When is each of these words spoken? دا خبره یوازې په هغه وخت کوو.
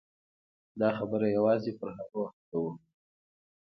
دا 0.79 0.89
خبره 0.97 1.27
یوازې 1.37 1.71
په 1.79 1.87
هغه 1.95 2.15
وخت 2.21 2.41
کوو. 2.49 2.71